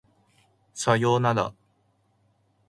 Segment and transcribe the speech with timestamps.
[0.73, 1.53] 左様なら